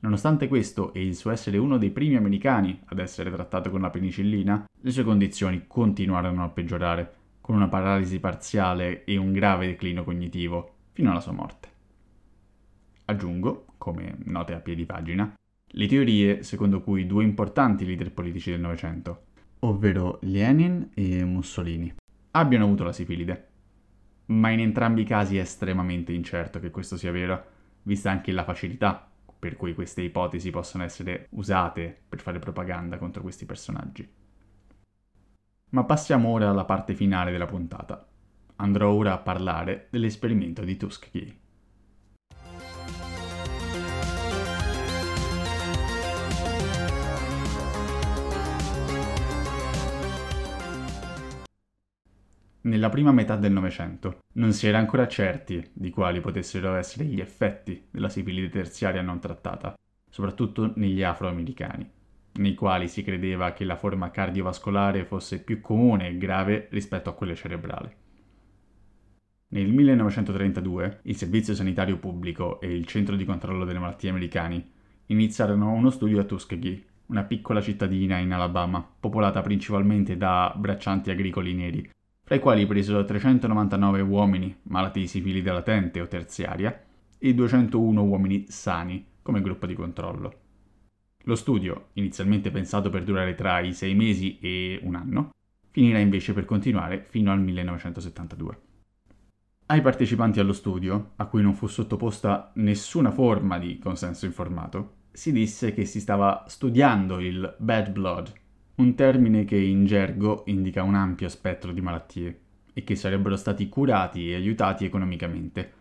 Nonostante 0.00 0.48
questo 0.48 0.94
e 0.94 1.04
il 1.04 1.14
suo 1.14 1.30
essere 1.30 1.58
uno 1.58 1.76
dei 1.76 1.90
primi 1.90 2.16
americani 2.16 2.80
ad 2.86 3.00
essere 3.00 3.30
trattato 3.30 3.68
con 3.68 3.82
la 3.82 3.90
penicillina, 3.90 4.64
le 4.80 4.90
sue 4.90 5.04
condizioni 5.04 5.64
continuarono 5.66 6.42
a 6.42 6.48
peggiorare, 6.48 7.14
con 7.42 7.54
una 7.54 7.68
paralisi 7.68 8.18
parziale 8.18 9.04
e 9.04 9.18
un 9.18 9.30
grave 9.30 9.66
declino 9.66 10.04
cognitivo, 10.04 10.76
fino 10.92 11.10
alla 11.10 11.20
sua 11.20 11.32
morte. 11.32 11.68
Aggiungo, 13.04 13.63
come 13.78 14.16
note 14.24 14.54
a 14.54 14.60
piedi 14.60 14.86
pagina, 14.86 15.34
le 15.66 15.86
teorie 15.86 16.42
secondo 16.42 16.82
cui 16.82 17.06
due 17.06 17.24
importanti 17.24 17.84
leader 17.84 18.12
politici 18.12 18.50
del 18.50 18.60
Novecento, 18.60 19.24
ovvero 19.60 20.18
Lenin 20.22 20.90
e 20.94 21.24
Mussolini, 21.24 21.92
abbiano 22.32 22.64
avuto 22.64 22.84
la 22.84 22.92
sifilide. 22.92 23.48
Ma 24.26 24.50
in 24.50 24.60
entrambi 24.60 25.02
i 25.02 25.06
casi 25.06 25.36
è 25.36 25.40
estremamente 25.40 26.12
incerto 26.12 26.60
che 26.60 26.70
questo 26.70 26.96
sia 26.96 27.12
vero, 27.12 27.44
vista 27.82 28.10
anche 28.10 28.32
la 28.32 28.44
facilità 28.44 29.08
per 29.44 29.56
cui 29.56 29.74
queste 29.74 30.00
ipotesi 30.00 30.48
possono 30.50 30.84
essere 30.84 31.26
usate 31.32 31.94
per 32.08 32.20
fare 32.20 32.38
propaganda 32.38 32.96
contro 32.96 33.20
questi 33.20 33.44
personaggi. 33.44 34.10
Ma 35.70 35.84
passiamo 35.84 36.30
ora 36.30 36.48
alla 36.48 36.64
parte 36.64 36.94
finale 36.94 37.30
della 37.30 37.44
puntata. 37.44 38.08
Andrò 38.56 38.90
ora 38.90 39.12
a 39.12 39.18
parlare 39.18 39.88
dell'esperimento 39.90 40.62
di 40.62 40.78
Tuskegee. 40.78 41.36
Nella 52.66 52.88
prima 52.88 53.12
metà 53.12 53.36
del 53.36 53.52
Novecento 53.52 54.20
non 54.34 54.54
si 54.54 54.66
era 54.66 54.78
ancora 54.78 55.06
certi 55.06 55.68
di 55.74 55.90
quali 55.90 56.20
potessero 56.20 56.74
essere 56.76 57.04
gli 57.04 57.20
effetti 57.20 57.88
della 57.90 58.08
sifilide 58.08 58.48
terziaria 58.48 59.02
non 59.02 59.20
trattata, 59.20 59.78
soprattutto 60.08 60.72
negli 60.76 61.02
afroamericani, 61.02 61.86
nei 62.36 62.54
quali 62.54 62.88
si 62.88 63.02
credeva 63.02 63.52
che 63.52 63.64
la 63.64 63.76
forma 63.76 64.10
cardiovascolare 64.10 65.04
fosse 65.04 65.42
più 65.42 65.60
comune 65.60 66.08
e 66.08 66.16
grave 66.16 66.68
rispetto 66.70 67.10
a 67.10 67.12
quella 67.12 67.34
cerebrale. 67.34 67.96
Nel 69.48 69.70
1932 69.70 71.00
il 71.02 71.16
Servizio 71.16 71.54
Sanitario 71.54 71.98
Pubblico 71.98 72.62
e 72.62 72.74
il 72.74 72.86
Centro 72.86 73.14
di 73.16 73.26
Controllo 73.26 73.66
delle 73.66 73.78
Malattie 73.78 74.08
Americani 74.08 74.70
iniziarono 75.08 75.70
uno 75.70 75.90
studio 75.90 76.18
a 76.18 76.24
Tuskegee, 76.24 76.82
una 77.08 77.24
piccola 77.24 77.60
cittadina 77.60 78.16
in 78.16 78.32
Alabama, 78.32 78.82
popolata 78.98 79.42
principalmente 79.42 80.16
da 80.16 80.50
braccianti 80.56 81.10
agricoli 81.10 81.52
neri 81.52 81.92
fra 82.24 82.36
i 82.36 82.40
quali 82.40 82.66
presero 82.66 83.04
399 83.04 84.00
uomini 84.00 84.56
malati 84.62 85.00
di 85.00 85.06
sifilide 85.06 85.52
latente 85.52 86.00
o 86.00 86.08
terziaria 86.08 86.82
e 87.18 87.34
201 87.34 88.02
uomini 88.02 88.46
sani 88.48 89.04
come 89.20 89.42
gruppo 89.42 89.66
di 89.66 89.74
controllo. 89.74 90.40
Lo 91.24 91.34
studio, 91.34 91.88
inizialmente 91.94 92.50
pensato 92.50 92.90
per 92.90 93.04
durare 93.04 93.34
tra 93.34 93.60
i 93.60 93.72
sei 93.72 93.94
mesi 93.94 94.38
e 94.40 94.80
un 94.82 94.94
anno, 94.94 95.30
finirà 95.70 95.98
invece 95.98 96.32
per 96.32 96.44
continuare 96.44 97.04
fino 97.08 97.30
al 97.30 97.40
1972. 97.40 98.58
Ai 99.66 99.80
partecipanti 99.80 100.40
allo 100.40 100.52
studio, 100.52 101.12
a 101.16 101.26
cui 101.26 101.42
non 101.42 101.54
fu 101.54 101.66
sottoposta 101.66 102.52
nessuna 102.56 103.10
forma 103.10 103.58
di 103.58 103.78
consenso 103.78 104.26
informato, 104.26 104.96
si 105.12 105.32
disse 105.32 105.72
che 105.72 105.84
si 105.84 106.00
stava 106.00 106.44
studiando 106.46 107.20
il 107.20 107.54
bad 107.58 107.90
blood, 107.90 108.32
un 108.76 108.96
termine 108.96 109.44
che 109.44 109.56
in 109.56 109.84
gergo 109.84 110.42
indica 110.46 110.82
un 110.82 110.96
ampio 110.96 111.28
spettro 111.28 111.70
di 111.70 111.80
malattie 111.80 112.40
e 112.72 112.82
che 112.82 112.96
sarebbero 112.96 113.36
stati 113.36 113.68
curati 113.68 114.30
e 114.30 114.34
aiutati 114.34 114.84
economicamente, 114.84 115.72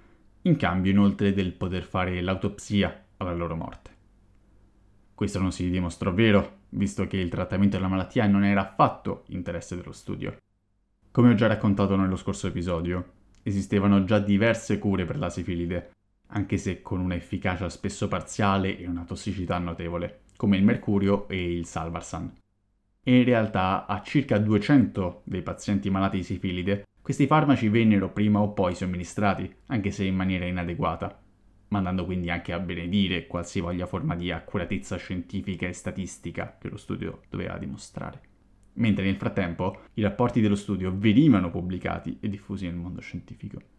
in 0.43 0.57
cambio 0.57 0.91
inoltre 0.91 1.33
del 1.33 1.53
poter 1.53 1.83
fare 1.83 2.21
l'autopsia 2.21 3.05
alla 3.17 3.33
loro 3.33 3.55
morte. 3.55 3.89
Questo 5.15 5.39
non 5.39 5.51
si 5.51 5.71
dimostrò 5.71 6.13
vero, 6.13 6.59
visto 6.69 7.07
che 7.07 7.17
il 7.17 7.29
trattamento 7.29 7.77
della 7.77 7.87
malattia 7.87 8.27
non 8.27 8.43
era 8.43 8.61
affatto 8.61 9.23
interesse 9.29 9.75
dello 9.75 9.91
studio. 9.91 10.37
Come 11.09 11.31
ho 11.31 11.35
già 11.35 11.47
raccontato 11.47 11.95
nello 11.95 12.15
scorso 12.15 12.45
episodio, 12.45 13.11
esistevano 13.41 14.03
già 14.03 14.19
diverse 14.19 14.77
cure 14.77 15.05
per 15.05 15.17
la 15.17 15.31
sifilide, 15.31 15.93
anche 16.27 16.57
se 16.57 16.83
con 16.83 16.99
un'efficacia 16.99 17.69
spesso 17.69 18.07
parziale 18.07 18.77
e 18.77 18.87
una 18.87 19.03
tossicità 19.03 19.57
notevole, 19.57 20.21
come 20.35 20.57
il 20.57 20.63
mercurio 20.63 21.27
e 21.27 21.57
il 21.57 21.65
salvarsan 21.65 22.41
e 23.03 23.17
in 23.17 23.23
realtà 23.25 23.85
a 23.85 24.01
circa 24.01 24.37
200 24.37 25.21
dei 25.25 25.41
pazienti 25.41 25.89
malati 25.89 26.17
di 26.17 26.23
sifilide 26.23 26.85
questi 27.03 27.27
farmaci 27.27 27.67
vennero 27.67 28.13
prima 28.13 28.39
o 28.39 28.53
poi 28.53 28.75
somministrati, 28.75 29.53
anche 29.65 29.91
se 29.91 30.05
in 30.05 30.15
maniera 30.15 30.45
inadeguata, 30.45 31.21
mandando 31.67 32.05
quindi 32.05 32.29
anche 32.29 32.53
a 32.53 32.59
benedire 32.59 33.27
qualsivoglia 33.27 33.85
forma 33.87 34.15
di 34.15 34.31
accuratezza 34.31 34.95
scientifica 34.95 35.67
e 35.67 35.73
statistica 35.73 36.55
che 36.57 36.69
lo 36.69 36.77
studio 36.77 37.23
doveva 37.29 37.57
dimostrare. 37.57 38.21
Mentre 38.75 39.03
nel 39.03 39.17
frattempo 39.17 39.81
i 39.95 40.01
rapporti 40.01 40.39
dello 40.39 40.55
studio 40.55 40.93
venivano 40.95 41.49
pubblicati 41.49 42.19
e 42.21 42.29
diffusi 42.29 42.67
nel 42.67 42.75
mondo 42.75 43.01
scientifico. 43.01 43.72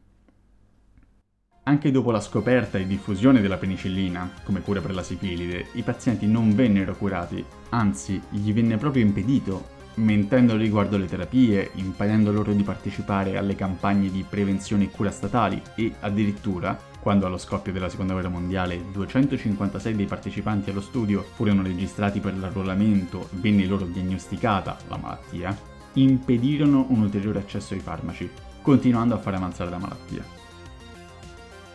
Anche 1.67 1.91
dopo 1.91 2.11
la 2.11 2.21
scoperta 2.21 2.77
e 2.77 2.87
diffusione 2.87 3.41
della 3.41 3.57
penicillina 3.57 4.31
come 4.43 4.61
cura 4.61 4.83
per 4.83 4.95
la 4.95 5.03
sifilide, 5.03 5.69
i 5.73 5.83
pazienti 5.83 6.27
non 6.27 6.55
vennero 6.55 6.95
curati, 6.95 7.43
anzi 7.71 8.21
gli 8.29 8.53
venne 8.53 8.77
proprio 8.77 9.03
impedito, 9.03 9.69
mentendo 9.95 10.57
riguardo 10.57 10.97
alle 10.97 11.07
terapie, 11.07 11.71
impedendo 11.77 12.33
loro 12.33 12.53
di 12.53 12.63
partecipare 12.63 13.39
alle 13.39 13.55
campagne 13.55 14.11
di 14.11 14.27
prevenzione 14.29 14.85
e 14.85 14.91
cura 14.91 15.11
statali 15.11 15.63
e 15.75 15.95
addirittura, 16.01 16.79
quando 17.01 17.25
allo 17.25 17.39
scoppio 17.39 17.73
della 17.73 17.89
seconda 17.89 18.13
guerra 18.13 18.29
mondiale 18.29 18.85
256 18.93 19.97
dei 19.97 20.07
partecipanti 20.07 20.69
allo 20.69 20.83
studio 20.83 21.23
furono 21.23 21.63
registrati 21.63 22.21
per 22.21 22.37
l'arruolamento 22.37 23.29
venne 23.41 23.65
loro 23.65 23.87
diagnosticata 23.87 24.77
la 24.89 24.99
malattia, 24.99 25.57
impedirono 25.95 26.85
un 26.91 27.01
ulteriore 27.01 27.39
accesso 27.39 27.73
ai 27.73 27.81
farmaci, 27.81 28.31
continuando 28.61 29.15
a 29.15 29.19
fare 29.19 29.37
avanzare 29.37 29.71
la 29.71 29.79
malattia. 29.79 30.44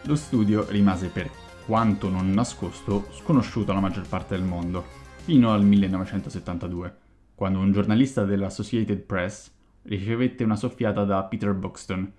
Lo 0.03 0.15
studio 0.15 0.65
rimase 0.69 1.09
per 1.09 1.29
quanto 1.65 2.09
non 2.09 2.31
nascosto 2.31 3.07
sconosciuto 3.11 3.71
alla 3.71 3.79
maggior 3.79 4.07
parte 4.07 4.35
del 4.35 4.45
mondo, 4.45 4.83
fino 5.23 5.51
al 5.51 5.63
1972, 5.63 6.95
quando 7.35 7.59
un 7.59 7.71
giornalista 7.71 8.23
dell'Associated 8.23 8.99
Press 9.01 9.51
ricevette 9.83 10.43
una 10.43 10.55
soffiata 10.55 11.03
da 11.03 11.23
Peter 11.25 11.53
Buxton, 11.53 12.11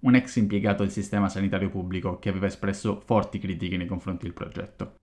un 0.00 0.14
ex 0.14 0.36
impiegato 0.36 0.82
del 0.82 0.92
sistema 0.92 1.28
sanitario 1.28 1.70
pubblico 1.70 2.18
che 2.18 2.28
aveva 2.28 2.46
espresso 2.46 3.00
forti 3.04 3.38
critiche 3.38 3.76
nei 3.76 3.86
confronti 3.86 4.24
del 4.24 4.34
progetto. 4.34 4.94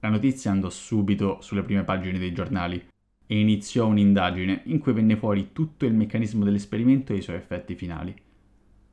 La 0.00 0.10
notizia 0.10 0.50
andò 0.50 0.68
subito 0.68 1.38
sulle 1.40 1.62
prime 1.62 1.84
pagine 1.84 2.18
dei 2.18 2.32
giornali 2.32 2.84
e 3.26 3.40
iniziò 3.40 3.86
un'indagine 3.86 4.62
in 4.64 4.78
cui 4.80 4.92
venne 4.92 5.16
fuori 5.16 5.52
tutto 5.52 5.86
il 5.86 5.94
meccanismo 5.94 6.44
dell'esperimento 6.44 7.12
e 7.12 7.16
i 7.16 7.22
suoi 7.22 7.36
effetti 7.36 7.74
finali. 7.74 8.14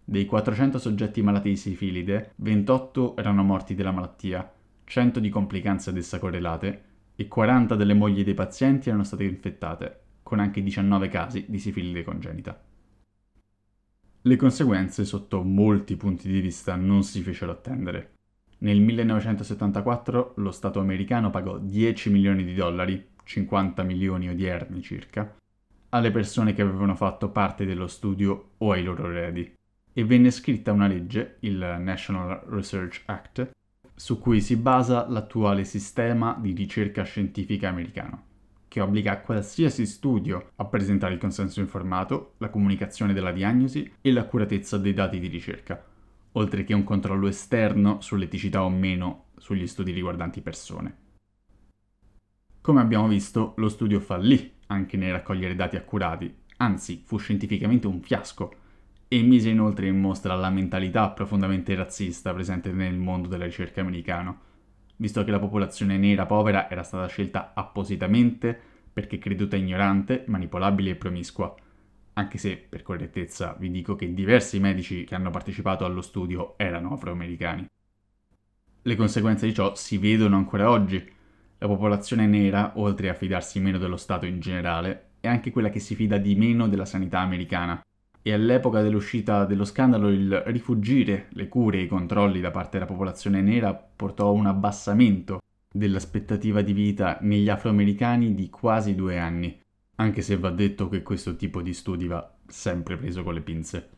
Dei 0.05 0.25
400 0.25 0.79
soggetti 0.79 1.21
malati 1.21 1.49
di 1.49 1.55
sifilide, 1.55 2.33
28 2.35 3.15
erano 3.15 3.41
morti 3.41 3.73
della 3.73 3.91
malattia, 3.91 4.51
100 4.83 5.19
di 5.21 5.29
complicanze 5.29 5.91
ad 5.91 5.97
essa 5.97 6.19
correlate 6.19 6.83
e 7.15 7.27
40 7.29 7.75
delle 7.75 7.93
mogli 7.93 8.23
dei 8.23 8.33
pazienti 8.33 8.89
erano 8.89 9.05
state 9.05 9.23
infettate, 9.23 9.99
con 10.21 10.39
anche 10.39 10.61
19 10.61 11.07
casi 11.07 11.45
di 11.47 11.57
sifilide 11.57 12.03
congenita. 12.03 12.61
Le 14.25 14.35
conseguenze, 14.35 15.05
sotto 15.05 15.41
molti 15.41 15.95
punti 15.95 16.29
di 16.29 16.41
vista, 16.41 16.75
non 16.75 17.03
si 17.03 17.21
fecero 17.21 17.51
attendere. 17.51 18.11
Nel 18.59 18.81
1974 18.81 20.33
lo 20.37 20.51
Stato 20.51 20.79
americano 20.79 21.29
pagò 21.29 21.57
10 21.57 22.09
milioni 22.09 22.43
di 22.43 22.53
dollari, 22.53 23.05
50 23.23 23.83
milioni 23.83 24.29
odierni 24.29 24.81
circa, 24.81 25.35
alle 25.89 26.11
persone 26.11 26.53
che 26.53 26.61
avevano 26.61 26.95
fatto 26.95 27.29
parte 27.29 27.65
dello 27.65 27.87
studio 27.87 28.51
o 28.57 28.71
ai 28.71 28.83
loro 28.83 29.09
eredi. 29.09 29.53
E 29.95 30.03
venne 30.03 30.31
scritta 30.31 30.71
una 30.71 30.87
legge, 30.87 31.37
il 31.41 31.57
National 31.79 32.41
Research 32.47 33.03
Act, 33.05 33.51
su 33.93 34.17
cui 34.17 34.41
si 34.41 34.55
basa 34.55 35.07
l'attuale 35.07 35.63
sistema 35.65 36.35
di 36.41 36.51
ricerca 36.53 37.03
scientifica 37.03 37.69
americano, 37.69 38.23
che 38.67 38.81
obbliga 38.81 39.19
qualsiasi 39.19 39.85
studio 39.85 40.49
a 40.55 40.65
presentare 40.65 41.13
il 41.13 41.19
consenso 41.19 41.59
informato, 41.59 42.33
la 42.39 42.49
comunicazione 42.49 43.13
della 43.13 43.31
diagnosi 43.31 43.91
e 44.01 44.11
l'accuratezza 44.11 44.79
dei 44.79 44.95
dati 44.95 45.19
di 45.19 45.27
ricerca, 45.27 45.85
oltre 46.31 46.63
che 46.63 46.73
un 46.73 46.83
controllo 46.83 47.27
esterno 47.27 48.01
sull'eticità 48.01 48.63
o 48.63 48.69
meno 48.69 49.25
sugli 49.37 49.67
studi 49.67 49.91
riguardanti 49.91 50.41
persone. 50.41 50.97
Come 52.61 52.81
abbiamo 52.81 53.07
visto, 53.07 53.53
lo 53.57 53.69
studio 53.69 53.99
fallì 53.99 54.53
anche 54.67 54.97
nel 54.97 55.11
raccogliere 55.11 55.53
dati 55.53 55.75
accurati, 55.75 56.33
anzi 56.57 57.03
fu 57.05 57.17
scientificamente 57.17 57.85
un 57.85 58.01
fiasco 58.01 58.61
e 59.13 59.21
mise 59.21 59.49
inoltre 59.49 59.85
in 59.85 59.99
mostra 59.99 60.33
la 60.33 60.49
mentalità 60.49 61.07
profondamente 61.09 61.75
razzista 61.75 62.33
presente 62.33 62.71
nel 62.71 62.95
mondo 62.95 63.27
della 63.27 63.45
ricerca 63.45 63.81
americano, 63.81 64.39
visto 64.95 65.23
che 65.23 65.29
la 65.29 65.37
popolazione 65.37 65.99
nera 65.99 66.25
povera 66.25 66.67
era 66.67 66.81
stata 66.81 67.05
scelta 67.05 67.51
appositamente 67.53 68.59
perché 68.91 69.19
creduta 69.19 69.55
ignorante, 69.55 70.23
manipolabile 70.25 70.89
e 70.89 70.95
promiscua, 70.95 71.53
anche 72.13 72.39
se 72.39 72.57
per 72.57 72.81
correttezza 72.81 73.55
vi 73.59 73.69
dico 73.69 73.95
che 73.95 74.15
diversi 74.15 74.59
medici 74.59 75.03
che 75.03 75.13
hanno 75.13 75.29
partecipato 75.29 75.85
allo 75.85 76.01
studio 76.01 76.55
erano 76.57 76.93
afroamericani. 76.93 77.69
Le 78.81 78.95
conseguenze 78.95 79.45
di 79.45 79.53
ciò 79.53 79.75
si 79.75 79.99
vedono 79.99 80.37
ancora 80.37 80.71
oggi. 80.71 81.07
La 81.59 81.67
popolazione 81.67 82.25
nera, 82.25 82.71
oltre 82.77 83.09
a 83.09 83.13
fidarsi 83.13 83.59
meno 83.59 83.77
dello 83.77 83.97
Stato 83.97 84.25
in 84.25 84.39
generale, 84.39 85.09
è 85.19 85.27
anche 85.27 85.51
quella 85.51 85.69
che 85.69 85.79
si 85.79 85.93
fida 85.93 86.17
di 86.17 86.33
meno 86.33 86.67
della 86.67 86.85
sanità 86.85 87.19
americana, 87.19 87.79
e 88.23 88.31
all'epoca 88.31 88.81
dell'uscita 88.81 89.45
dello 89.45 89.65
scandalo 89.65 90.09
il 90.09 90.43
rifugire 90.45 91.27
le 91.31 91.49
cure 91.49 91.79
e 91.79 91.81
i 91.81 91.87
controlli 91.87 92.39
da 92.39 92.51
parte 92.51 92.77
della 92.77 92.89
popolazione 92.89 93.41
nera 93.41 93.73
portò 93.73 94.29
a 94.29 94.31
un 94.31 94.45
abbassamento 94.45 95.41
dell'aspettativa 95.69 96.61
di 96.61 96.71
vita 96.71 97.17
negli 97.21 97.49
afroamericani 97.49 98.33
di 98.33 98.49
quasi 98.49 98.95
due 98.95 99.19
anni, 99.19 99.59
anche 99.95 100.21
se 100.21 100.37
va 100.37 100.51
detto 100.51 100.87
che 100.87 101.03
questo 101.03 101.35
tipo 101.35 101.61
di 101.61 101.73
studi 101.73 102.07
va 102.07 102.33
sempre 102.47 102.95
preso 102.95 103.23
con 103.23 103.33
le 103.33 103.41
pinze. 103.41 103.89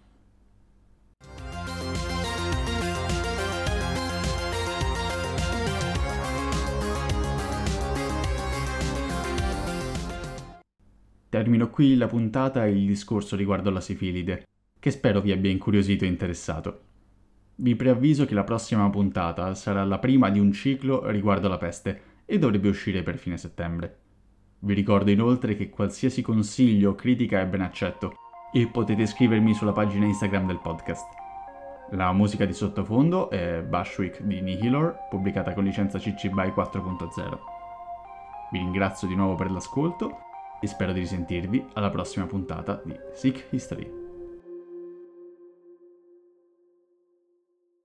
Termino 11.36 11.70
qui 11.70 11.98
la 11.98 12.08
puntata 12.08 12.66
e 12.66 12.72
il 12.72 12.86
discorso 12.86 13.36
riguardo 13.36 13.68
alla 13.68 13.82
sifilide, 13.82 14.46
che 14.80 14.90
spero 14.90 15.20
vi 15.20 15.34
abbia 15.34 15.52
incuriosito 15.52 16.06
e 16.06 16.08
interessato. 16.08 16.80
Vi 17.56 17.76
preavviso 17.76 18.24
che 18.24 18.34
la 18.34 18.46
prossima 18.46 18.90
puntata 18.90 19.54
sarà 19.54 19.84
la 19.84 20.00
prima 20.00 20.30
di 20.30 20.40
un 20.40 20.54
ciclo 20.54 21.10
riguardo 21.10 21.48
alla 21.48 21.58
peste 21.58 22.24
e 22.24 22.40
dovrebbe 22.40 22.70
uscire 22.70 23.04
per 23.04 23.18
fine 23.18 23.36
settembre. 23.36 23.98
Vi 24.60 24.74
ricordo 24.74 25.12
inoltre 25.12 25.58
che 25.58 25.70
qualsiasi 25.70 26.22
consiglio 26.22 26.92
o 26.92 26.96
critica 26.96 27.42
è 27.42 27.48
ben 27.48 27.64
accetto 27.64 28.14
e 28.54 28.68
potete 28.68 29.06
scrivermi 29.06 29.54
sulla 29.54 29.74
pagina 29.74 30.06
Instagram 30.06 30.48
del 30.48 30.62
podcast. 30.62 31.06
La 31.92 32.14
musica 32.14 32.46
di 32.46 32.54
sottofondo 32.54 33.30
è 33.30 33.62
Bushwick 33.62 34.22
di 34.22 34.40
Nihilor, 34.40 35.08
pubblicata 35.10 35.54
con 35.54 35.66
licenza 35.66 36.00
CC 36.00 36.30
BY 36.30 36.54
4.0. 36.56 37.38
Vi 38.52 38.58
ringrazio 38.58 39.06
di 39.10 39.16
nuovo 39.16 39.36
per 39.36 39.52
l'ascolto 39.52 40.25
e 40.66 40.68
spero 40.68 40.92
di 40.92 41.00
risentirvi 41.00 41.64
alla 41.74 41.90
prossima 41.90 42.26
puntata 42.26 42.82
di 42.84 42.98
Sick 43.14 43.46
History. 43.52 44.05